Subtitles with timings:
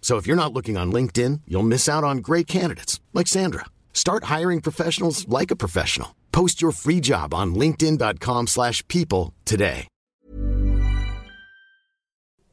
[0.00, 3.66] So if you're not looking on LinkedIn, you'll miss out on great candidates like Sandra.
[3.92, 6.16] Start hiring professionals like a professional.
[6.32, 9.86] Post your free job on linkedin.com/people today.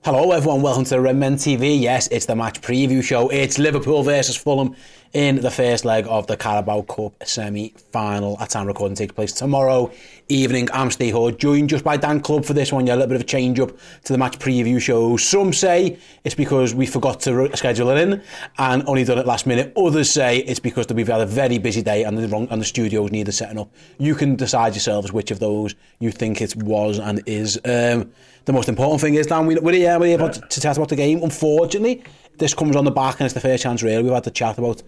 [0.06, 0.62] Hello, everyone.
[0.62, 1.82] Welcome to Red Men TV.
[1.82, 3.30] Yes, it's the match preview show.
[3.30, 4.76] It's Liverpool versus Fulham
[5.16, 8.38] in the first leg of the Carabao Cup semi-final.
[8.42, 9.90] At time recording takes place tomorrow
[10.28, 10.68] evening.
[10.74, 12.86] I'm Steve Hood, joined just by Dan Club for this one.
[12.86, 13.72] Yeah, a little bit of a change up
[14.04, 15.16] to the match preview show.
[15.16, 18.22] Some say it's because we forgot to schedule it in
[18.58, 19.72] and only done it last minute.
[19.78, 22.66] Others say it's because we've had a very busy day and the wrong and the
[22.66, 23.74] studios need the setting up.
[23.98, 27.56] You can decide yourselves which of those you think it was and is.
[27.64, 28.12] Um,
[28.44, 30.90] the most important thing is, Dan, we, we're here, we're able to, to chat about
[30.90, 31.24] the game.
[31.24, 32.04] Unfortunately,
[32.38, 34.04] this comes on the back and it's the first chance really.
[34.04, 34.82] We've had a chat about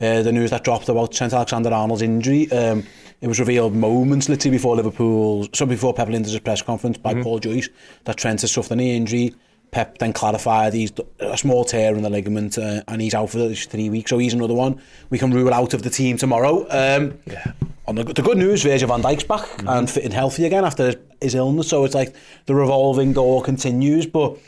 [0.00, 2.50] uh, the news that dropped about Trent Alexander-Arnold's injury.
[2.52, 2.84] Um,
[3.20, 7.18] it was revealed moments literally before Liverpool, so before Pep Linders' press conference by mm
[7.18, 7.24] -hmm.
[7.24, 7.68] Paul Joyce,
[8.04, 9.34] that Trent has suffered a knee injury.
[9.70, 13.38] Pep then clarified he's a small tear in the ligament uh, and he's out for
[13.38, 16.60] the three weeks, so he's another one we can rule out of the team tomorrow.
[16.70, 17.52] Um, yeah.
[17.84, 19.68] On the, the good news, Virgil van Dijk's back mm -hmm.
[19.68, 22.12] and fit and healthy again after his illness, so it's like
[22.44, 24.38] the revolving door continues, but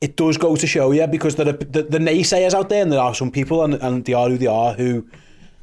[0.00, 2.82] it does go to show you yeah, because there are the, the naysayers out there
[2.82, 5.06] and there are some people and, and they are who they are who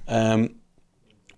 [0.07, 0.55] um,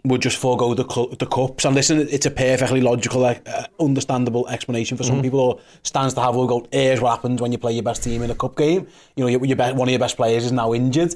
[0.03, 0.83] would just forego the,
[1.19, 1.65] the cups.
[1.65, 3.35] And listen it's a perfectly logical uh,
[3.79, 5.23] understandable explanation for some mm.
[5.23, 8.03] people or stands to have will go here's what happens when you play your best
[8.03, 8.87] team in a cup game.
[9.15, 11.13] You know your, your best, one of your best players is now injured.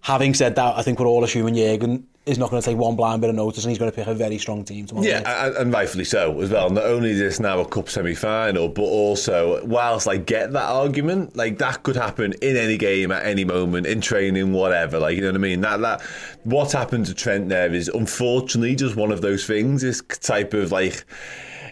[0.00, 2.94] Having said that, I think we're all assuming Jurgen is not going to take one
[2.94, 5.06] blind bit of notice and he's going to pick a very strong team tomorrow.
[5.06, 6.68] Yeah, and, and rightfully so as well.
[6.68, 11.36] Not only is this now a cup semi-final, but also whilst I get that argument,
[11.36, 14.98] like that could happen in any game at any moment in training, whatever.
[14.98, 15.62] Like you know what I mean?
[15.62, 16.02] That that
[16.44, 19.82] what's happened to Trent there is unfortunately just one of those things.
[19.82, 21.04] This type of like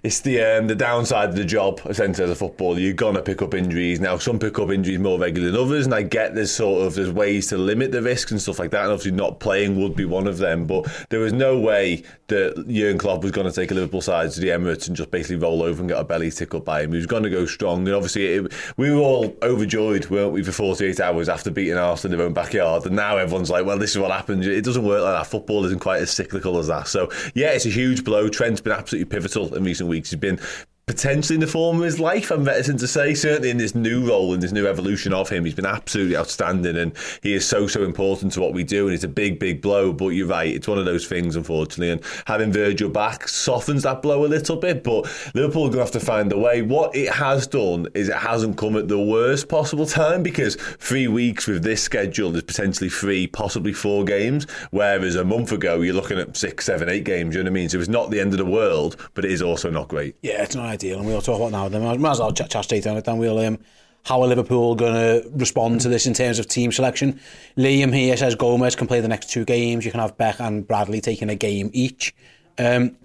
[0.02, 2.78] it's the um, the downside of the job essentially as a footballer.
[2.78, 4.00] You're gonna pick up injuries.
[4.00, 6.94] Now some pick up injuries more regularly than others, and I get there's sort of
[6.94, 8.82] there's ways to limit the risks and stuff like that.
[8.82, 10.66] And obviously not playing would be one of them.
[10.66, 14.30] But there was no way that Jurgen Klopp was going to take a Liverpool side
[14.32, 16.90] to the Emirates and just basically roll over and get a belly tickled by him.
[16.90, 20.42] He was going to go strong, and obviously it, we were all overjoyed, weren't we,
[20.42, 22.86] for 48 hours after beating Arsenal in their own backyard.
[22.86, 24.46] And now everyone's like, well, this is what happens.
[24.46, 25.26] It doesn't work like that.
[25.30, 26.88] Football isn't quite as cyclical as that.
[26.88, 28.28] So yeah, it's a huge blow.
[28.28, 29.95] Trent's been absolutely pivotal in recent weeks.
[29.96, 30.38] He's been
[30.86, 33.12] potentially in the form of his life, I'm reticent to say.
[33.12, 36.76] Certainly in this new role, in this new evolution of him, he's been absolutely outstanding
[36.76, 36.92] and
[37.24, 38.86] he is so, so important to what we do.
[38.86, 39.92] And it's a big, big blow.
[39.92, 41.90] But you're right, it's one of those things, unfortunately.
[41.90, 44.84] And having Virgil back softens that blow a little bit.
[44.84, 46.62] But Liverpool are going to have to find a way.
[46.62, 51.08] What it has done is it hasn't come at the worst possible time because three
[51.08, 54.46] weeks with this schedule is potentially three, possibly four games.
[54.70, 57.34] Whereas a month ago, you're looking at six, seven, eight games.
[57.34, 57.68] You know what I mean?
[57.70, 60.14] So it's not the end of the world, but it is also not great.
[60.22, 61.68] Yeah, it's not ideal, and we'll talk about now.
[61.68, 63.04] Then might as well chat, chat straight on it.
[63.04, 63.58] Then we'll um,
[64.06, 67.18] how are Liverpool going to respond to this in terms of team selection?
[67.56, 69.84] Liam here says Gomez can play the next two games.
[69.84, 72.14] You can have Beck and Bradley taking a game each.
[72.56, 72.96] Um,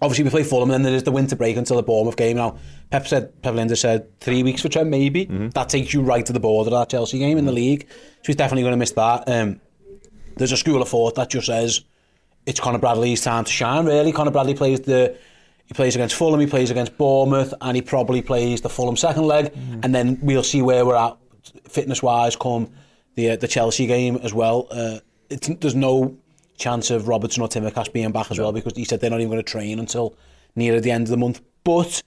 [0.00, 2.36] obviously, we play Fulham, and then there is the winter break until the Bournemouth game.
[2.36, 2.58] Now,
[2.90, 5.26] Pep said, Pep said three weeks for Trent, maybe.
[5.26, 5.48] Mm-hmm.
[5.48, 7.88] That takes you right to the border of that Chelsea game in the league.
[7.88, 9.28] So he's definitely going to miss that.
[9.28, 9.60] Um,
[10.36, 11.80] there's a school of thought that just says
[12.46, 14.12] it's Conor Bradley's time to shine, really.
[14.12, 15.16] Conor Bradley plays the
[15.74, 19.24] he plays against Fulham, he plays against Bournemouth, and he probably plays the Fulham second
[19.24, 19.52] leg.
[19.52, 19.84] Mm.
[19.84, 21.16] And then we'll see where we're at
[21.68, 22.70] fitness wise come
[23.16, 24.68] the uh, the Chelsea game as well.
[24.70, 24.98] Uh,
[25.28, 26.16] there's no
[26.58, 29.30] chance of Robertson or Tsimikas being back as well because he said they're not even
[29.30, 30.14] going to train until
[30.54, 31.40] near the end of the month.
[31.64, 32.02] But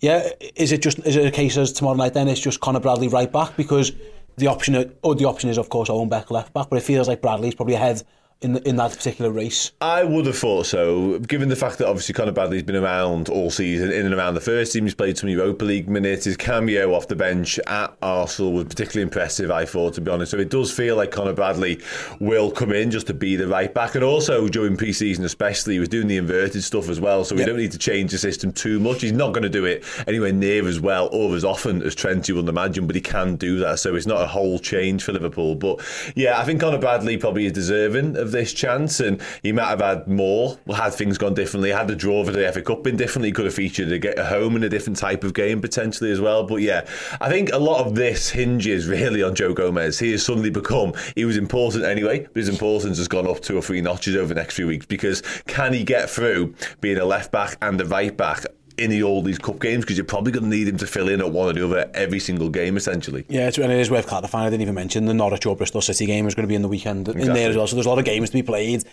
[0.00, 2.80] yeah, is it just is it a case as tomorrow night then it's just Conor
[2.80, 3.92] Bradley right back because
[4.38, 7.08] the option or the option is of course Owen Beck left back, but it feels
[7.08, 8.02] like Bradley's probably ahead
[8.42, 9.72] in the, in that particular race.
[9.80, 13.50] I would have thought so, given the fact that obviously Conor Bradley's been around all
[13.50, 14.84] season, in and around the first team.
[14.84, 16.24] He's played some Europa League minutes.
[16.24, 20.32] His cameo off the bench at Arsenal was particularly impressive, I thought, to be honest.
[20.32, 21.80] So it does feel like Conor Bradley
[22.20, 23.94] will come in just to be the right back.
[23.94, 27.24] And also during pre season, especially, he was doing the inverted stuff as well.
[27.24, 27.48] So we yep.
[27.48, 29.02] don't need to change the system too much.
[29.02, 32.28] He's not going to do it anywhere near as well or as often as Trent,
[32.28, 33.78] you would imagine, but he can do that.
[33.78, 35.54] So it's not a whole change for Liverpool.
[35.54, 35.80] But
[36.14, 39.80] yeah, I think Conor Bradley probably is deserving of this chance, and he might have
[39.80, 41.70] had more had things gone differently.
[41.70, 44.18] Had the draw for the FA Cup been differently, he could have featured a, get
[44.18, 46.44] a home in a different type of game potentially as well.
[46.44, 46.86] But yeah,
[47.20, 49.98] I think a lot of this hinges really on Joe Gomez.
[49.98, 53.56] He has suddenly become he was important anyway, but his importance has gone up two
[53.56, 57.04] or three notches over the next few weeks because can he get through being a
[57.04, 58.44] left back and a right back?
[58.78, 61.20] In all these cup games because you're probably going to need him to fill in
[61.20, 63.24] at one or the other every single game essentially.
[63.28, 64.46] Yeah, it's, and it is worth clarifying.
[64.46, 66.62] I didn't even mention the Norwich or Bristol City game is going to be in
[66.62, 67.28] the weekend exactly.
[67.28, 67.66] in there as well.
[67.66, 68.84] So there's a lot of games to be played.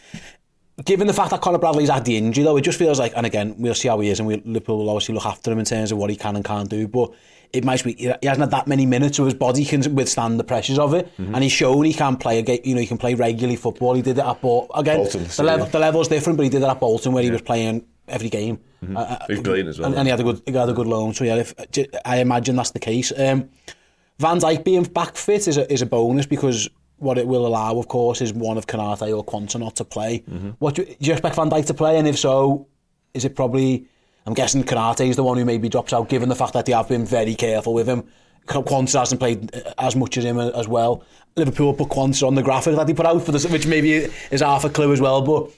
[0.85, 3.25] Given the fact that Conor Bradley's had the injury though, it just feels like, and
[3.25, 5.65] again, we'll see how he is, and we, Liverpool will obviously look after him in
[5.65, 6.87] terms of what he can and can't do.
[6.87, 7.11] But
[7.51, 10.43] it might be he hasn't had that many minutes, so his body can withstand the
[10.43, 11.33] pressures of it, mm-hmm.
[11.33, 12.39] and he's shown he can play.
[12.63, 13.93] You know, he can play regularly football.
[13.93, 14.97] He did it at Bolton again.
[14.97, 15.71] Bolton, the level, yeah.
[15.71, 17.29] the level's different, but he did it at Bolton where yeah.
[17.29, 18.59] he was playing every game.
[18.79, 19.27] Mm -hmm.
[19.27, 19.87] Big brain as well.
[19.87, 21.53] And, and he had a good, he had a good loan, so yeah, if,
[22.05, 23.31] I imagine that's the case.
[23.31, 23.49] Um,
[24.17, 27.77] Van Dijk being back fit is a, is a bonus because what it will allow,
[27.77, 30.23] of course, is one of Canate or Quansah not to play.
[30.25, 30.53] Mm -hmm.
[30.57, 31.97] What do, do you expect Van Dijk to play?
[31.97, 32.65] And if so,
[33.11, 33.85] is it probably...
[34.25, 36.75] I'm guessing Canate is the one who maybe drops out, given the fact that they
[36.75, 38.03] have been very careful with him.
[38.45, 41.03] Quansah hasn't played uh, as much as him uh, as well.
[41.35, 44.41] Liverpool put Quansah on the graphic that he put out for this, which maybe is
[44.41, 45.49] half a clue as well, but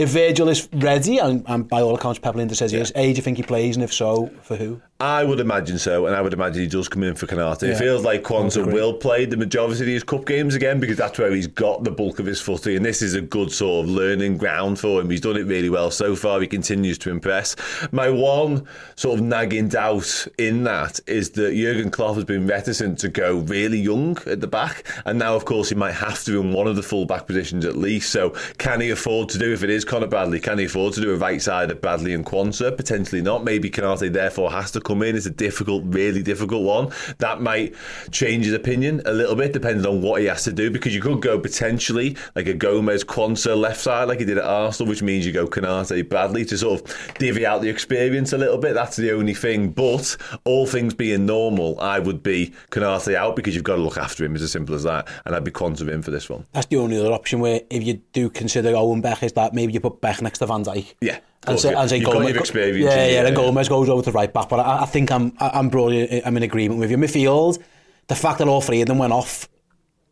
[0.00, 2.78] if Virgil is ready, and, and by all accounts Pablo Inter says yeah.
[2.78, 4.80] he is, A, do you think he plays, and if so, for who?
[5.00, 7.62] I would imagine so, and I would imagine he does come in for Konate.
[7.62, 7.70] Yeah.
[7.70, 11.18] It feels like Quansah will play the majority of his cup games again because that's
[11.18, 13.90] where he's got the bulk of his footy, and this is a good sort of
[13.90, 15.08] learning ground for him.
[15.08, 16.38] He's done it really well so far.
[16.42, 17.56] He continues to impress.
[17.92, 22.98] My one sort of nagging doubt in that is that Jurgen Klopp has been reticent
[22.98, 26.38] to go really young at the back, and now, of course, he might have to
[26.40, 28.10] in one of the full back positions at least.
[28.10, 30.40] So, can he afford to do if it is Conor Bradley?
[30.40, 32.76] Can he afford to do a right side of Bradley and Quansah?
[32.76, 33.44] Potentially not.
[33.44, 36.90] Maybe Konate therefore has to come in is a difficult, really difficult one.
[37.18, 37.74] That might
[38.10, 41.00] change his opinion a little bit, depending on what he has to do, because you
[41.00, 45.02] could go potentially like a Gomez Quansah left side, like he did at Arsenal, which
[45.02, 48.74] means you go Konate Bradley to sort of divvy out the experience a little bit.
[48.74, 49.70] That's the only thing.
[49.70, 53.96] But all things being normal, I would be Konate out because you've got to look
[53.96, 54.34] after him.
[54.34, 55.06] It's as simple as that.
[55.24, 56.46] And I'd be Quansah in for this one.
[56.52, 59.72] That's the only other option where if you do consider Owen Beck, is that maybe
[59.72, 60.94] you put Beck next to Van Dijk.
[61.00, 61.20] Yeah.
[61.46, 62.78] And and say Gomez, experience.
[62.78, 64.48] Yeah, yeah, yeah, and Gomez goes over to right back.
[64.48, 66.98] But I, I think I'm I'm broadly I'm in agreement with you.
[66.98, 67.62] Midfield,
[68.08, 69.48] the fact that all three of them went off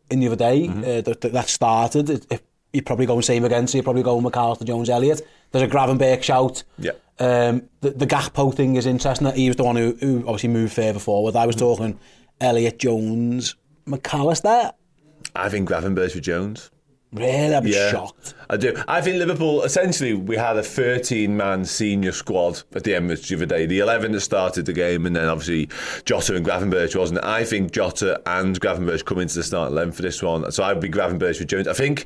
[0.09, 0.79] in the other day, mm-hmm.
[0.79, 2.43] uh, that, that started, it, it,
[2.73, 5.21] you're probably going same again, so you're probably going McAllister, Jones, Elliott.
[5.51, 6.63] There's a Gravenberch shout.
[6.77, 6.91] Yeah.
[7.19, 9.31] Um, the, the Gakpo thing is interesting.
[9.33, 11.35] He was the one who, who obviously moved further forward.
[11.35, 11.65] I was mm-hmm.
[11.65, 11.99] talking
[12.41, 13.55] Elliott Jones,
[13.85, 14.73] McAllister.
[15.35, 16.71] I think Gravenberch for Jones.
[17.11, 18.35] Really, I'd be yeah, shocked.
[18.51, 18.75] I do.
[18.87, 23.27] I think Liverpool, essentially, we had a 13 man senior squad at the end of
[23.27, 23.65] the other day.
[23.65, 25.69] The 11 that started the game, and then obviously
[26.05, 27.25] Jota and Gravenberch, wasn't it?
[27.25, 30.51] I think Jota and Gravenberch come into the start 11 for this one.
[30.51, 31.67] So I'd be Gravenberch with Jones.
[31.67, 32.05] I think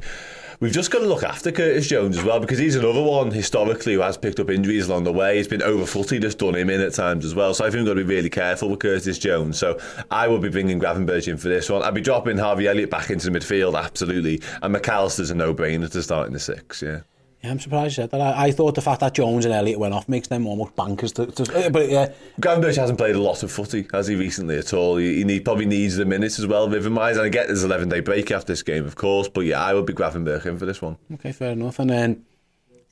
[0.59, 3.93] We've just got to look after Curtis Jones as well because he's another one historically
[3.95, 5.37] who has picked up injuries along the way.
[5.37, 7.53] He's been over footy that's done him in at times as well.
[7.53, 9.57] So I think we've got to be really careful with Curtis Jones.
[9.57, 9.79] So
[10.11, 11.83] I would be bringing Gravenberch in for this one.
[11.83, 14.41] I'd be dropping Harvey Elliott back into the midfield, absolutely.
[14.61, 17.01] And McAllister's a no brainer to start in the six, yeah.
[17.43, 18.21] Yeah, I'm surprised you said that.
[18.21, 21.11] I, I, thought the fact that Jones and Elliott went off makes them almost bankers.
[21.13, 24.73] To, to, but yeah, Gravenberch hasn't played a lot of footy, has he recently at
[24.73, 24.95] all?
[24.95, 27.17] He, he need, probably needs the minutes as well, rhythm wise.
[27.17, 29.27] And I get there's 11 day break after this game, of course.
[29.27, 30.95] But yeah, I would be Gravenberch in for this one.
[31.15, 31.79] Okay, fair enough.
[31.79, 32.25] And then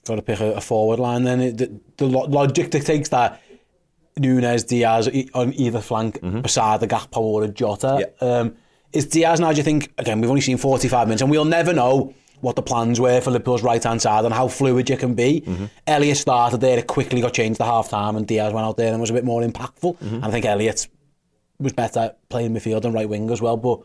[0.05, 1.23] got to pick a, a forward line.
[1.23, 3.41] Then it, the, the logic dictates that
[4.17, 6.41] Nunez, Diaz on either flank mm-hmm.
[6.41, 8.05] beside the Gakpo or a Jota.
[8.21, 8.27] Yeah.
[8.27, 8.57] Um,
[8.91, 9.51] is Diaz now?
[9.51, 10.19] Do you think again?
[10.19, 13.63] We've only seen 45 minutes, and we'll never know what the plans were for Liverpool's
[13.63, 15.43] right-hand side and how fluid you can be.
[15.45, 15.69] Mm -hmm.
[15.85, 18.99] Elliot started there, it quickly got changed to half-time and Diaz went out there and
[18.99, 19.95] was a bit more impactful.
[19.99, 20.23] Mm -hmm.
[20.23, 20.89] And I think Elliot
[21.59, 23.79] was better playing midfield and right wing as well, but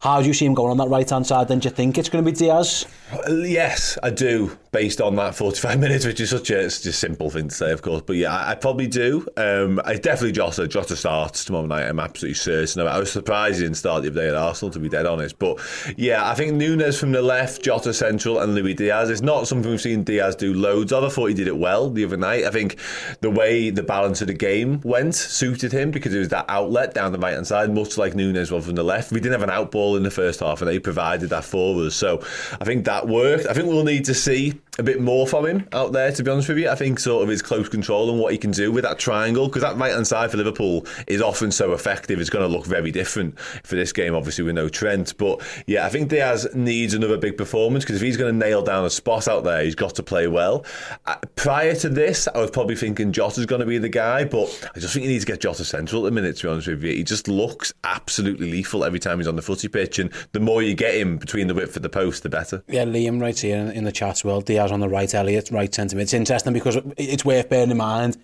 [0.00, 1.48] how do you see him going on that right hand side?
[1.48, 2.86] Then do you think it's going to be Diaz?
[3.28, 7.30] Yes, I do, based on that 45 minutes, which is such a, it's just simple
[7.30, 8.02] thing to say, of course.
[8.02, 9.26] But yeah, I, I probably do.
[9.36, 10.68] Um, I definitely Jota.
[10.68, 11.88] Jota starts tomorrow night.
[11.88, 12.86] I'm absolutely certain.
[12.86, 15.38] I was surprised he didn't start the other day at Arsenal, to be dead honest.
[15.38, 15.60] But
[15.96, 19.08] yeah, I think Nunez from the left, Jota central, and Luis Diaz.
[19.08, 21.04] It's not something we've seen Diaz do loads of.
[21.04, 22.44] I thought he did it well the other night.
[22.44, 22.76] I think
[23.22, 26.92] the way the balance of the game went suited him because it was that outlet
[26.92, 29.10] down the right hand side, much like Nunez was from the left.
[29.10, 31.80] We didn't have an outball ball in the first half, and they provided that for
[31.84, 31.94] us.
[31.94, 32.20] So
[32.60, 33.46] I think that worked.
[33.46, 36.30] I think we'll need to see a bit more from him out there, to be
[36.30, 36.68] honest with you.
[36.68, 39.46] I think sort of his close control and what he can do with that triangle,
[39.46, 42.20] because that right hand side for Liverpool is often so effective.
[42.20, 45.16] It's going to look very different for this game, obviously, with no Trent.
[45.16, 48.62] But yeah, I think Diaz needs another big performance because if he's going to nail
[48.62, 50.64] down a spot out there, he's got to play well.
[51.06, 54.70] Uh, prior to this, I was probably thinking Jota's going to be the guy, but
[54.74, 56.68] I just think you need to get Jota central at the minute, to be honest
[56.68, 56.92] with you.
[56.92, 60.62] He just looks absolutely lethal every time he's on the footy pitch, and the more
[60.62, 62.62] you get him between the width of the post, the better.
[62.68, 64.40] Yeah, Liam right here in, the chat as well.
[64.40, 66.04] Diaz on the right, Elliott right centre mid.
[66.04, 68.16] It's interesting because it's worth bearing in mind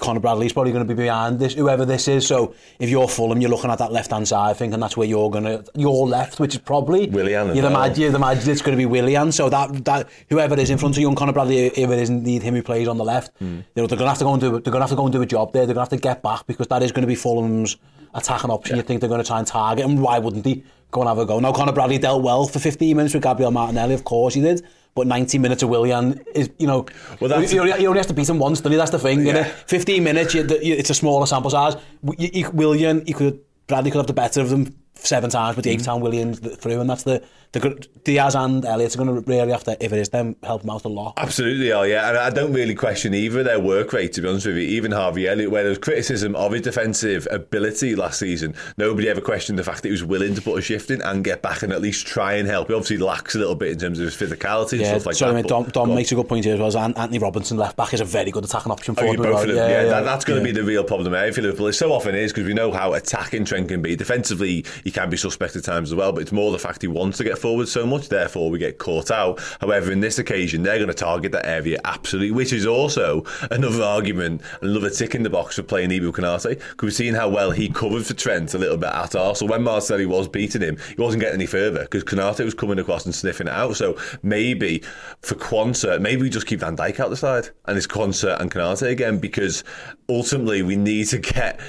[0.00, 2.26] Conor Bradley's probably going to be behind this, whoever this is.
[2.26, 4.96] So if you're Fulham, you're looking at that left hand side, I think, and that's
[4.96, 7.54] where you're going to, you're left, which is probably Willian.
[7.54, 9.30] You'd imagine, you'd imagine it's going to be Willian.
[9.30, 12.22] So that that whoever is in front of you young Conor Bradley, if it isn't
[12.22, 13.58] need him who plays on the left, mm.
[13.58, 14.96] you know, they're going to have to go and do they're going to have to
[14.96, 15.66] go and do a job there.
[15.66, 17.76] They're going to have to get back because that is going to be Fulham's
[18.14, 18.76] attacking option.
[18.76, 18.82] Yeah.
[18.82, 20.00] You think they're going to try and target him?
[20.00, 21.38] Why wouldn't he go and have a go?
[21.40, 24.62] Now Conor Bradley dealt well for 15 minutes with Gabriel Martinelli, of course he did.
[24.94, 26.86] But 90 minutes of Willian is, you know,
[27.20, 28.68] well, that's you, you only have to beat him once, do?
[28.70, 29.42] That's the thing, yeah.
[29.42, 31.74] 15 minutes, you, it's a smaller sample size.
[32.02, 34.72] Willian, you could, Bradley could have the better of them
[35.04, 36.00] seven times, with the eighth mm.
[36.00, 39.84] Willian's through, and that's the, the Diaz and Elliott are going to really have to,
[39.84, 41.14] if it is them, help them out a lot.
[41.16, 42.08] Absolutely, are, yeah.
[42.08, 44.62] And I don't really question either their work rate, to be honest with you.
[44.62, 49.20] Even Harvey Elliott, where there was criticism of his defensive ability last season, nobody ever
[49.20, 51.62] questioned the fact that he was willing to put a shift in and get back
[51.62, 52.68] and at least try and help.
[52.68, 55.16] He obviously lacks a little bit in terms of his physicality yeah, and stuff like
[55.16, 55.48] sorry, that.
[55.48, 56.84] Dom, Dom makes a good point here as well.
[56.84, 59.56] Antonee Robinson left back is a very good attacking option for oh, both of them.
[59.56, 61.68] Yeah, yeah, yeah, that, that's going to be the real problem there for Liverpool.
[61.68, 63.94] It so often is because we know how attacking Trent can be.
[63.96, 67.18] Defensively, he can be suspected times as well, but it's more the fact he wants
[67.18, 69.40] to get forward so much, therefore we get caught out.
[69.60, 73.82] However, in this occasion, they're going to target that area absolutely, which is also another
[73.82, 77.50] argument, another tick in the box for playing Ibou Konate, because we've seen how well
[77.50, 79.50] he covered for Trent a little bit at Arsenal.
[79.50, 83.04] When Martinelli was beating him, he wasn't getting any further because Konate was coming across
[83.04, 83.76] and sniffing it out.
[83.76, 84.82] So maybe
[85.22, 88.50] for Quansah, maybe we just keep Van Dijk out the side and it's Quansah and
[88.50, 89.64] Konate again because
[90.08, 91.60] ultimately we need to get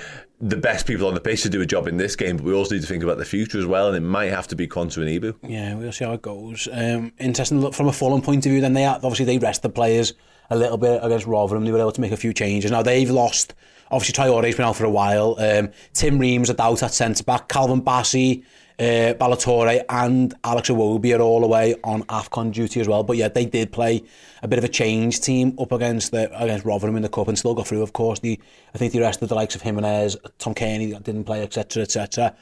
[0.42, 2.54] the best people on the pitch to do a job in this game, but we
[2.54, 4.68] also need to think about the future as well, and it might have to be
[4.68, 5.36] Quansah and Ibou.
[5.44, 6.68] Yeah, we'll see how it goes.
[6.72, 8.62] Um, interesting look from a Fulham point of view.
[8.62, 10.14] Then they obviously they rest the players
[10.50, 11.66] a little bit against Rotherham.
[11.66, 12.72] They were able to make a few changes.
[12.72, 13.54] Now they've lost.
[13.92, 15.36] Obviously, Traore's been out for a while.
[15.40, 17.48] Um, Tim Ream's a doubt at centre back.
[17.48, 18.44] Calvin Bassey
[18.78, 23.04] uh, Ballatore and Alex Iwobi are all away on AFCON duty as well.
[23.04, 24.04] But yeah, they did play
[24.44, 27.38] a bit of a change team up against the, against Rotherham in the Cup and
[27.38, 28.20] still got through, of course.
[28.20, 28.40] The,
[28.74, 32.36] I think the rest of the likes of Jimenez, Tom Kearney didn't play, etc, etc.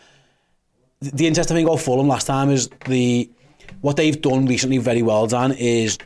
[1.02, 3.30] The, the interesting thing about Fulham last time is the
[3.82, 5.98] what they've done recently very well, Dan, is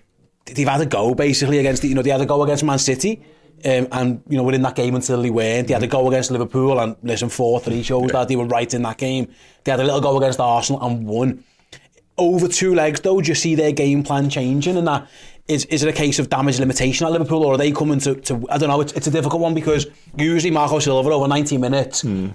[0.45, 3.21] they've had a go, basically, against, you know, they had a go against Man City,
[3.65, 5.67] um, and you know we're in that game until they weren't.
[5.67, 8.19] They had a go against Liverpool and listen four three shows yeah.
[8.19, 9.27] that they were right in that game.
[9.63, 11.43] They had a little go against Arsenal and won.
[12.17, 15.07] Over two legs though, do you see their game plan changing and that
[15.47, 18.15] is is it a case of damage limitation at Liverpool or are they coming to,
[18.15, 19.87] to I don't know it's, it's a difficult one because
[20.17, 22.33] usually Marco Silva over 90 minutes mm.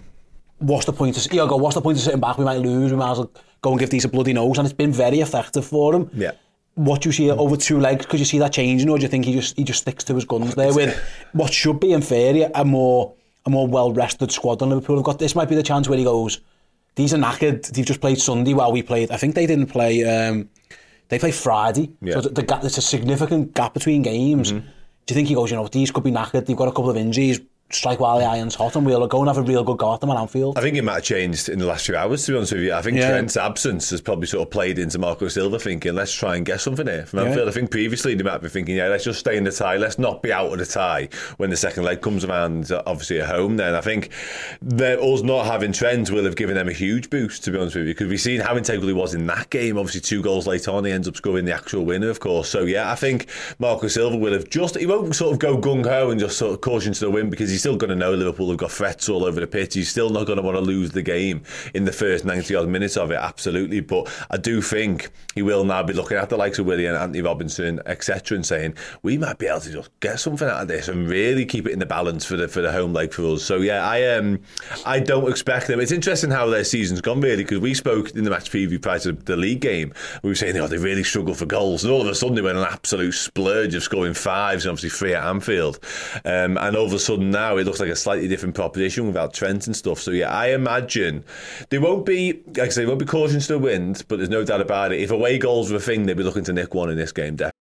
[0.59, 2.59] what's the point of you know, go what's the point of sitting back we might
[2.59, 4.93] lose we might as well go and give these a bloody nose and it's been
[4.93, 6.33] very effective for them yeah
[6.75, 9.25] what you see over two legs because you see that changing or do you think
[9.25, 10.97] he just he just sticks to his guns there with
[11.33, 13.15] what should be in theory a more
[13.45, 15.19] a more well-rested squad than Liverpool have got.
[15.19, 16.41] This might be the chance where he goes
[16.95, 17.67] these are knackered.
[17.69, 19.11] They've just played Sunday while we played.
[19.11, 20.49] I think they didn't play um,
[21.09, 21.91] they play Friday.
[22.01, 22.15] Yeah.
[22.15, 24.53] so the, the gap, there's a significant gap between games.
[24.53, 24.65] Mm -hmm.
[25.07, 26.45] do you think he goes you know these could be knackered.
[26.45, 27.41] They've got a couple of injuries.
[27.75, 30.01] Strike while the iron's hot and we'll go and have a real good go at
[30.01, 30.59] them at Anfield.
[30.59, 32.63] I think it might have changed in the last few hours, to be honest with
[32.63, 32.73] you.
[32.73, 33.11] I think yeah.
[33.11, 36.61] Trent's absence has probably sort of played into Marco Silva thinking, let's try and get
[36.61, 37.47] something here from Anfield.
[37.47, 37.51] Yeah.
[37.51, 39.77] I think previously they might be thinking, yeah, let's just stay in the tie.
[39.77, 43.29] Let's not be out of the tie when the second leg comes around, obviously at
[43.29, 43.75] home then.
[43.75, 44.11] I think
[44.63, 47.77] that us not having Trent will have given them a huge boost, to be honest
[47.77, 49.79] with you, because we've seen how integral he was in that game.
[49.79, 52.49] Obviously, two goals later on, he ends up scoring the actual winner, of course.
[52.49, 55.85] So, yeah, I think Marco Silva will have just, he won't sort of go gung
[55.85, 58.13] ho and just sort of caution to the win because he's still going to know
[58.13, 59.75] Liverpool have got threats all over the pitch.
[59.75, 62.69] He's still not going to want to lose the game in the first 90 odd
[62.69, 63.79] minutes of it, absolutely.
[63.79, 67.21] But I do think he will now be looking at the likes of Willian, Antonee
[67.21, 70.89] Robinson, etc., and saying we might be able to just get something out of this
[70.89, 73.45] and really keep it in the balance for the for the home leg for us.
[73.45, 74.41] So yeah, I um
[74.85, 75.79] I don't expect them.
[75.79, 78.99] It's interesting how their season's gone really because we spoke in the match preview prior
[79.01, 79.95] to the league game.
[80.25, 82.43] We were saying, oh, they really struggle for goals, and all of a sudden they
[82.43, 85.79] went an absolute splurge of scoring fives and obviously three at Anfield.
[86.25, 89.35] Um, and all of a sudden now it looks like a slightly different proposition without
[89.35, 90.01] Trent and stuff.
[90.01, 91.25] So yeah, I imagine
[91.71, 94.45] they won't be, like I say, won't be cautions to the wind, but there's no
[94.45, 95.01] doubt about it.
[95.01, 97.37] If away goals were a thing, they'd be looking to nick one in this game,
[97.37, 97.62] definitely.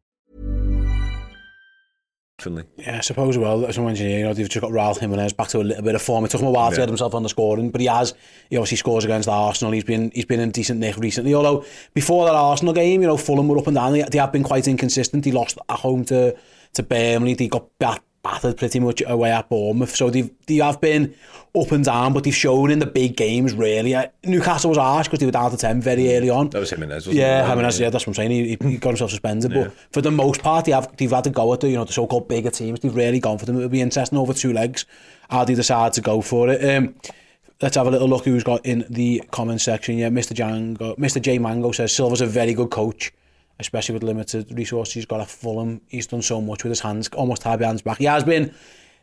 [2.77, 5.49] Yeah, I suppose well, as an engineer, you know, they've just got Raul Jimenez back
[5.49, 6.25] to a little bit of form.
[6.25, 8.13] It took him a while to get himself on the scoring, but he has.
[8.49, 9.71] He obviously scores against Arsenal.
[9.71, 11.33] He's been he's been in decent nick recently.
[11.33, 13.93] Although before that Arsenal game, you know, Fulham were up and down.
[13.93, 15.25] They, they have been quite inconsistent.
[15.25, 16.35] He lost at home to
[16.73, 17.33] to Burnley.
[17.33, 19.95] They got bat, battered pretty much away at Bournemouth.
[19.95, 21.15] So they they have been
[21.53, 23.93] up and down, but they've shown in the big games really.
[23.93, 26.49] Uh, Newcastle was harsh because they were down to 10 very early on.
[26.49, 27.41] That was Jimenez, wasn't yeah, it?
[27.41, 28.31] Yeah, Jimenez, yeah, that's what I'm saying.
[28.31, 29.51] He, he got himself suspended.
[29.51, 29.63] Yeah.
[29.65, 31.83] But for the most part, they have, they've had to go at the, you know,
[31.83, 32.79] the so-called bigger teams.
[32.79, 33.57] They've really gone for them.
[33.57, 34.85] It'll be interesting over two legs
[35.29, 36.63] how they decide to go for it.
[36.63, 36.95] Um,
[37.61, 39.97] let's have a little look who's got in the comment section.
[39.97, 40.33] Yeah, Mr.
[40.33, 41.21] Django, Mr.
[41.21, 43.11] J Mango says Silva's a very good coach
[43.61, 45.81] especially with limited resources, he's got a full him.
[45.87, 47.99] He's done so much with his hands, almost tied behind his back.
[47.99, 48.53] He has been,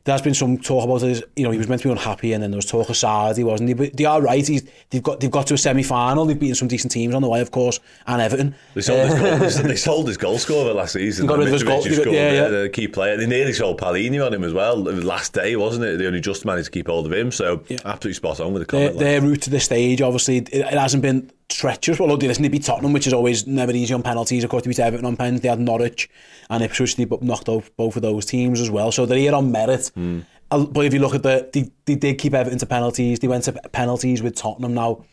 [0.05, 2.43] There's been some talk about his, you know, he was meant to be unhappy and
[2.43, 3.75] then there was talk of Sardi, wasn't he?
[3.75, 6.69] But they are right, he's, they've, got, they've got to a semi-final, they've beaten some
[6.69, 8.55] decent teams on the way, of course, and Everton.
[8.75, 11.27] They sold, uh, his, goal, they sold his goal scorer last season.
[11.27, 12.49] Got rid of his goal, got, yeah, yeah.
[12.49, 13.19] The key player.
[13.19, 15.99] They nearly sold Palini on him as well, last day, wasn't it?
[15.99, 17.79] They only just managed to keep hold of him, so yeah.
[17.85, 18.99] absolutely spot on with the comment.
[18.99, 21.99] Their, their route to this stage, obviously, it, it hasn't been treacherous.
[21.99, 24.45] Well, they listen, they beat Tottenham, which is always never easy on penalties.
[24.45, 25.41] Of course, they beat Everton on pens.
[25.41, 26.09] They had Norwich
[26.51, 26.97] and Ipswich.
[26.97, 28.93] They knocked out both of those teams as well.
[28.93, 29.91] So they're here on merit.
[29.97, 30.25] Mm.
[30.51, 33.19] But if you look at the, they, they did keep Everton to penalties.
[33.19, 35.05] They went to penalties with Tottenham now.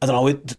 [0.00, 0.56] I don't know, it,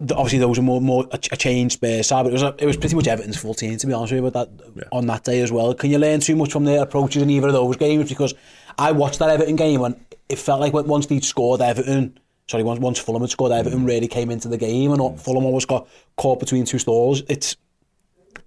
[0.00, 2.54] the, obviously those are more, more a, a change Spurs side, but it was, a,
[2.58, 4.82] it was pretty much Everton's full team, eh, to be honest with you, that, yeah.
[4.90, 5.74] on that day as well.
[5.74, 8.08] Can you learn too much from their approaches in either of those games?
[8.08, 8.34] Because
[8.78, 9.94] I watched that Everton game and
[10.28, 13.86] it felt like once they'd scored Everton, sorry, once, once Fulham had scored, Everton hmm.
[13.86, 15.20] really came into the game, and mm.
[15.20, 17.22] Fulham always got caught between two stalls.
[17.28, 17.56] It's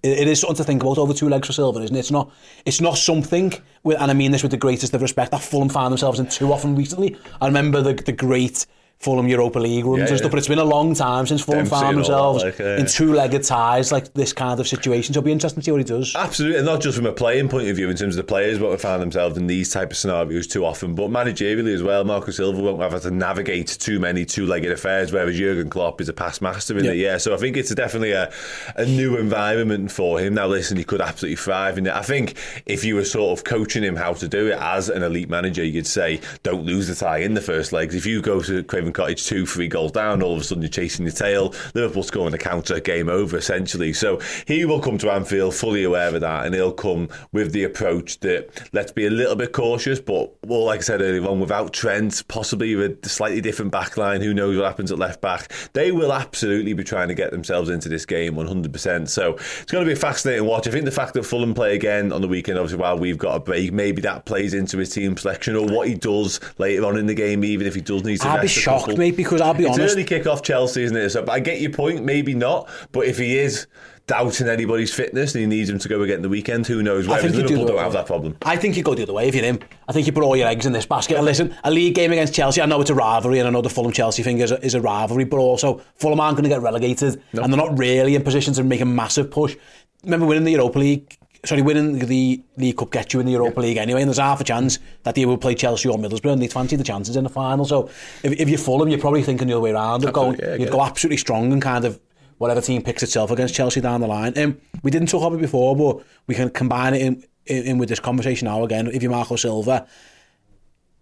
[0.02, 1.98] it, it is something to think about over two legs for Silver, isn't it?
[1.98, 2.30] It's not,
[2.64, 5.68] it's not something, with, and I mean this with the greatest of respect, that Fulham
[5.68, 7.16] found themselves in too often recently.
[7.40, 8.66] I remember the, the great
[8.98, 10.16] Fulham Europa League runs Yeah, and yeah.
[10.16, 13.92] stuff, but it's been a long time since Fulham found themselves like, in two-legged ties
[13.92, 15.12] like this kind of situation.
[15.14, 16.14] So it'll be interesting to see what he does.
[16.16, 18.58] Absolutely, and not just from a playing point of view in terms of the players
[18.58, 22.04] won't find themselves in these type of scenarios too often, but managerially as well.
[22.04, 26.12] Marco Silva won't have to navigate too many two-legged affairs, whereas Jurgen Klopp is a
[26.14, 26.90] past master in Yeah.
[26.92, 26.96] it.
[26.96, 28.32] Yeah, so I think it's definitely a,
[28.76, 30.34] a new environment for him.
[30.34, 31.92] Now, listen, he could absolutely thrive in it.
[31.94, 35.02] I think if you were sort of coaching him how to do it as an
[35.02, 37.94] elite manager, you'd say, don't lose the tie in the first legs.
[37.94, 40.68] If you go to Craven Cottage two, three goals down, all of a sudden you're
[40.68, 41.52] chasing your tail.
[41.74, 43.92] Liverpool scoring a counter, game over essentially.
[43.92, 47.64] So he will come to Anfield fully aware of that, and he'll come with the
[47.64, 51.40] approach that let's be a little bit cautious, but well, like I said earlier on,
[51.40, 55.20] without Trent, possibly with a slightly different back line, who knows what happens at left
[55.20, 55.50] back.
[55.72, 59.08] They will absolutely be trying to get themselves into this game 100%.
[59.08, 60.68] So it's going to be a fascinating watch.
[60.68, 63.34] I think the fact that Fulham play again on the weekend, obviously, while we've got
[63.34, 66.96] a break, maybe that plays into his team selection or what he does later on
[66.96, 68.28] in the game, even if he does need to.
[68.28, 69.94] I'd be a shocked, mate, because I'll be it's honest.
[69.94, 71.10] early kick off Chelsea, isn't it?
[71.10, 72.68] So I get your point, maybe not.
[72.92, 73.66] But if he is
[74.06, 77.06] doubting anybody's fitness and he needs him to go again the weekend, who knows?
[77.06, 78.36] I Whereas think you do Liverpool don't have that problem.
[78.42, 79.58] I think you go the other way if you're him.
[79.88, 81.16] I think you put all your eggs in this basket.
[81.16, 83.62] And listen, a league game against Chelsea, I know it's a rivalry, and I know
[83.62, 86.50] the Fulham Chelsea thing is a, is a rivalry, but also Fulham aren't going to
[86.50, 89.56] get relegated, and they're not really in position to make a massive push.
[90.04, 91.15] Remember winning the Europa League?
[91.44, 94.40] Sorry, winning the League Cup gets you in the Europa League anyway, and there's half
[94.40, 97.24] a chance that they will play Chelsea or Middlesbrough, and they fancy the chances in
[97.24, 97.64] the final.
[97.64, 97.88] So
[98.22, 100.70] if, if you're Fulham, you're probably thinking the other way around of going, yeah, you'd
[100.70, 100.88] go it.
[100.88, 102.00] absolutely strong and kind of
[102.38, 104.36] whatever team picks itself against Chelsea down the line.
[104.38, 107.78] Um, we didn't talk about it before, but we can combine it in, in, in
[107.78, 108.88] with this conversation now again.
[108.88, 109.86] If you're Marco Silva,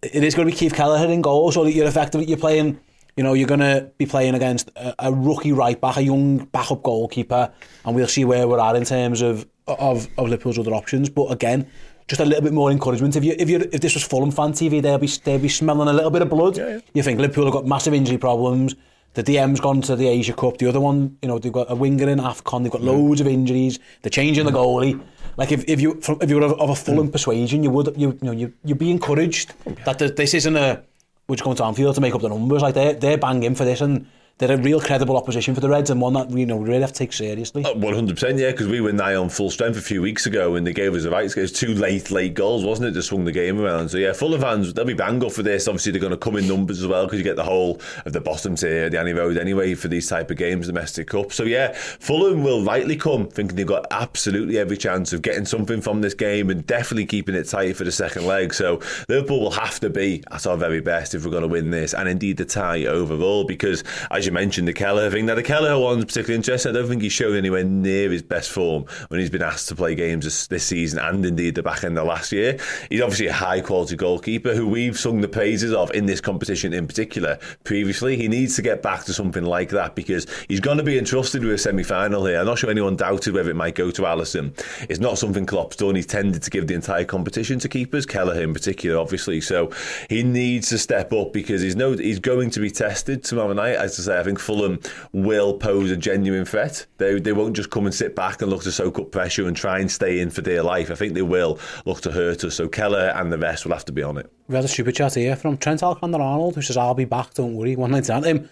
[0.03, 2.81] it is going to be Keith Kelleher in goal, so that you're effectively you're playing.
[3.17, 6.47] You know, you're going to be playing against a, a rookie right back, a young
[6.47, 7.53] backup goalkeeper,
[7.85, 11.11] and we'll see where we're at in terms of of, of Liverpool's other options.
[11.11, 11.67] But again,
[12.09, 13.17] just a little bit more encouragement.
[13.17, 15.89] If you if you if this was Fulham fan TV, they'll be they'll be smelling
[15.89, 16.57] a little bit of blood.
[16.57, 16.81] Yeah, yeah.
[16.93, 18.75] You think Liverpool have got massive injury problems.
[19.15, 20.59] The DM's gone to the Asia Cup.
[20.59, 22.65] The other one, you know, they've got a winger in Afcon.
[22.65, 22.91] They've got yeah.
[22.91, 23.79] loads of injuries.
[24.03, 25.01] They're changing the goalie.
[25.37, 27.13] Like if, if you if you were of a Fulham mm.
[27.13, 30.83] persuasion, you would you, you know you you'd be encouraged that this isn't a
[31.29, 32.63] we're just going to Anfield to make up the numbers.
[32.63, 34.07] Like they're they're banging for this and
[34.39, 36.81] they're a real credible opposition for the Reds and one that you know we really
[36.81, 37.65] have to take seriously.
[37.65, 40.27] Uh, One hundred percent, yeah, because we were nigh on full strength a few weeks
[40.27, 41.25] ago, and they gave us a right.
[41.25, 42.95] It was two late, late goals, wasn't it?
[42.95, 43.91] That swung the game around.
[43.91, 45.69] So yeah, Fulham fans they'll be bang up for this.
[45.69, 48.13] Obviously, they're going to come in numbers as well because you get the whole of
[48.13, 51.33] the bottom tier, the Annie Road anyway for these type of games, domestic cup.
[51.33, 55.81] So yeah, Fulham will rightly come thinking they've got absolutely every chance of getting something
[55.81, 58.53] from this game and definitely keeping it tight for the second leg.
[58.53, 61.71] So Liverpool will have to be at our very best if we're going to win
[61.71, 63.45] this, and indeed the tie overall.
[63.45, 65.27] Because as you mentioned, the Kelleher thing.
[65.27, 66.71] Now the Kelleher one's particularly interesting.
[66.71, 69.77] I don't think he's shown anywhere near his best form when he's been asked to
[69.77, 72.59] play games this, this season and indeed the back end of last year.
[72.91, 76.73] He's obviously a high quality goalkeeper who we've sung the praises of in this competition
[76.73, 78.17] in particular previously.
[78.17, 81.45] He needs to get back to something like that because he's going to be entrusted
[81.45, 82.41] with a semi final here.
[82.41, 84.53] I'm not sure anyone doubted whether it might go to Alisson.
[84.89, 85.95] It's not something Klopp's done.
[85.95, 89.41] He's tended to give the entire competition to keepers, Kelleher in particular, obviously.
[89.41, 89.71] So
[90.09, 93.77] he needs to step up because he's no he's going to be tested tomorrow night.
[93.77, 94.81] As I say, I think Fulham
[95.13, 96.87] will pose a genuine threat.
[96.99, 99.57] They they won't just come and sit back and look to soak up pressure and
[99.57, 100.91] try and stay in for dear life.
[100.91, 102.55] I think they will look to hurt us.
[102.55, 104.31] So Kelleher and the rest will have to be on it.
[104.49, 107.55] We had a super chat here from Trent Alexander-Arnold who says, I'll be back, don't
[107.55, 108.49] worry, one night at him.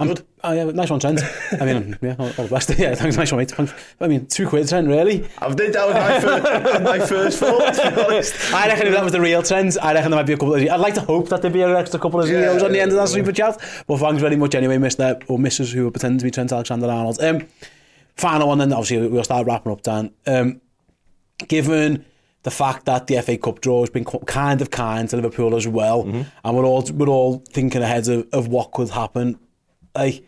[0.00, 1.20] I'm, oh, yeah, nice one, Trent.
[1.60, 2.70] I mean, yeah, all, all the best.
[2.78, 3.50] Yeah, thanks, nice one, mate.
[3.50, 3.74] Thanks.
[4.00, 5.28] I mean, two quid, Trent, really.
[5.38, 8.54] I've did that was my first, my first thought, to be honest.
[8.54, 10.54] I reckon if that was the real Trent, I reckon there might be a couple
[10.54, 10.62] of...
[10.62, 12.92] I'd like to hope that there'd be an extra couple of zeros on the end
[12.92, 13.60] of that super chat.
[13.86, 15.22] But thanks very much anyway, Mr.
[15.28, 15.72] or Mrs.
[15.72, 17.22] who were pretending to be Trent Alexander-Arnold.
[17.22, 17.46] Um,
[18.16, 20.12] final one then, obviously, we'll start wrapping up, Dan.
[20.26, 20.60] Um,
[21.48, 22.04] given
[22.42, 25.68] the fact that the FA Cup draw has been kind of kind to Liverpool as
[25.68, 29.38] well, and we're all we're all thinking ahead of, of what could happen.
[29.94, 30.24] Like,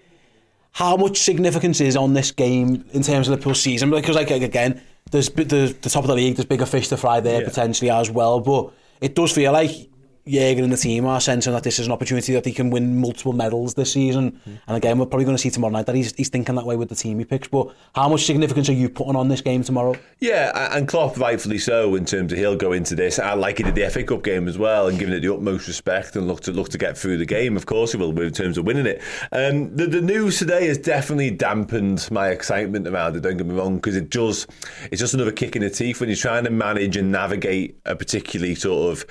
[0.73, 3.91] how much significance is on this game in terms of Liverpool's season?
[3.91, 7.21] Because, like, again, there's the, the top of the league, there's bigger fish to fry
[7.21, 7.49] there Yeah.
[7.49, 9.89] potentially as well, but it does feel like
[10.27, 12.97] Jäger and the team are sensing that this is an opportunity that they can win
[13.01, 14.41] multiple medals this season.
[14.69, 16.77] And again, we're probably going to see tomorrow night that he's, he's thinking that way
[16.77, 17.49] with the team he picks.
[17.49, 19.97] But how much significance are you putting on this game tomorrow?
[20.21, 23.19] Yeah, and Klopp rightfully so in terms of he'll go into this.
[23.19, 25.67] I like he did the FA Cup game as well and giving it the utmost
[25.67, 27.57] respect and look to look to get through the game.
[27.57, 29.03] Of course he will in terms of winning it.
[29.33, 33.21] Um, the, the news today has definitely dampened my excitement around it.
[33.21, 34.47] Don't get me wrong because it does.
[34.93, 37.97] It's just another kick in the teeth when you're trying to manage and navigate a
[37.97, 39.05] particularly sort of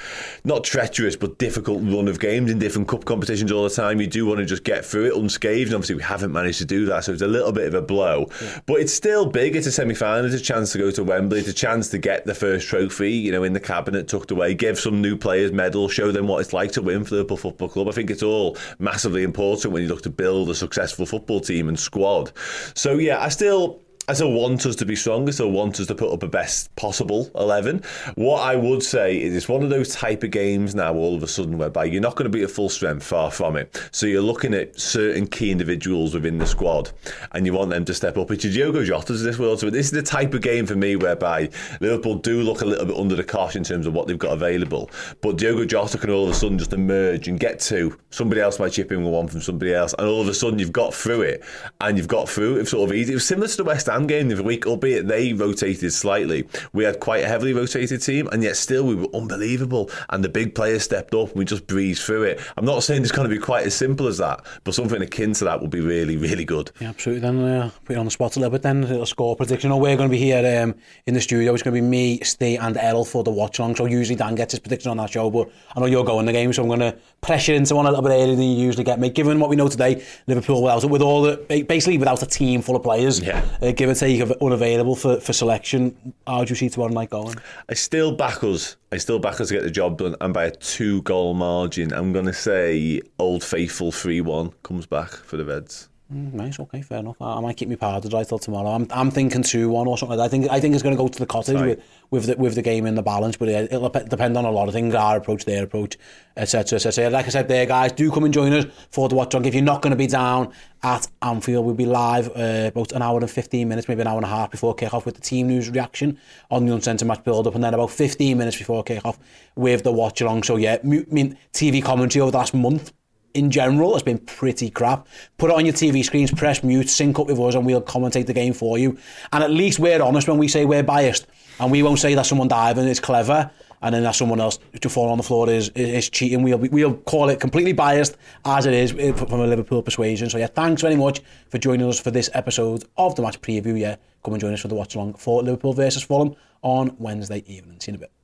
[0.46, 4.00] not treacherous but difficult run of games in different cup competitions all the time.
[4.00, 5.68] You do want to just get through it unscathed.
[5.68, 7.82] And obviously we haven't managed to do that, so it's a little bit of a
[7.82, 8.30] blow.
[8.66, 9.56] But it's still big.
[9.56, 10.26] It's a semi-final.
[10.26, 11.40] It's a chance to go to Wembley.
[11.40, 14.54] It's a chance to get the first trophy, you know, in the cabinet tucked away.
[14.54, 15.94] Give some new players medals.
[15.94, 17.88] Show them what it's like to win for the Liverpool Football Club.
[17.88, 21.68] I think it's all massively important when you look to build a successful football team
[21.68, 22.32] and squad.
[22.74, 23.82] So yeah, I still.
[24.12, 25.26] I still want us to be strong.
[25.30, 27.82] I still want us to put up a best possible 11.
[28.16, 31.24] What I would say is it's one of those type of games now, all of
[31.24, 33.82] a sudden, whereby you're not going to be at full strength, far from it.
[33.92, 36.92] So you're looking at certain key individuals within the squad
[37.32, 38.30] and you want them to step up.
[38.32, 39.62] It's your Diogo Jota's of this world.
[39.62, 42.88] So this is the type of game for me whereby Liverpool do look a little
[42.88, 44.92] bit under the cosh in terms of what they've got available.
[45.22, 48.60] But Diogo Jota can all of a sudden just emerge and get to Somebody else
[48.60, 49.96] might chip in with one from somebody else.
[49.98, 51.46] And all of a sudden you've got through it
[51.80, 53.14] and you've got through it sort of easy.
[53.14, 56.48] It was similar to the West Ham game the other week, albeit they rotated slightly.
[56.74, 59.90] We had quite a heavily rotated team, and yet still we were unbelievable.
[60.10, 62.42] And the big players stepped up, and we just breezed through it.
[62.58, 65.34] I'm not saying it's going to be quite as simple as that, but something akin
[65.34, 66.72] to that would be really, really good.
[66.80, 67.22] Yeah, absolutely.
[67.22, 68.62] Then uh, put you on the spot a little bit.
[68.62, 69.72] Then a little score prediction.
[69.72, 71.54] Oh, we're going to be here um, in the studio.
[71.54, 73.76] It's going to be me, Steve, and Errol for the watch along.
[73.76, 76.32] So usually Dan gets his prediction on that show, but I know you're going the
[76.32, 78.84] game, so I'm going to pressure into one a little bit earlier than you usually
[78.84, 79.00] get.
[79.00, 82.62] Mate, given what we know today, Liverpool without with all the basically without a team
[82.62, 83.44] full of players, Yeah.
[83.62, 86.14] uh, give or take, unavailable for, for selection.
[86.28, 87.36] How do you see tomorrow night going?
[87.68, 88.76] I still back us.
[88.92, 91.92] I still back us to get the job done, and by a two goal margin.
[91.92, 95.90] I'm going to say Old Faithful 3 1 comes back for the Reds.
[96.12, 97.22] Mm, nice, okay, fair enough.
[97.22, 98.70] I, I might keep my powder dry till tomorrow.
[98.72, 100.26] I'm, I'm thinking 2-1 or something like that.
[100.26, 101.78] I think, I think it's going to go to the cottage right.
[101.78, 104.52] with, with, the, with the game in the balance, but it, it'll depend on a
[104.52, 105.98] lot of things, our approach, their approach,
[106.36, 107.10] etc, etc.
[107.10, 109.46] Like I said there, guys, do come and join us for the watch-on.
[109.46, 110.52] If you're not going to be down
[110.84, 114.18] at Anfield, we'll be live uh, about an hour and 15 minutes, maybe an hour
[114.18, 116.20] and a half before kick-off with the team news reaction
[116.50, 119.18] on the uncentered match build-up, and then about 15 minutes before kick-off
[119.56, 120.44] with the watch-along.
[120.44, 122.92] So yeah, I mean, TV commentary over the last month,
[123.34, 125.08] in general has been pretty crap.
[125.38, 128.26] Put it on your TV screens, press mute, sync up with us, and we'll commentate
[128.26, 128.98] the game for you.
[129.32, 131.28] And at least we're honest when we say we're biased,
[131.60, 134.90] and we won't say that someone diving is clever, and then that someone else to
[134.90, 136.44] fall on the floor is is, cheating.
[136.44, 140.30] We'll we'll call it completely biased as it is eh, from a Liverpool persuasion.
[140.30, 143.80] So yeah, thanks very much for joining us for this episode of the match preview.
[143.80, 147.44] Yeah, come and join us for the watch along for Liverpool versus Fulham on Wednesday
[147.48, 147.80] evening.
[147.80, 148.21] See you in a bit.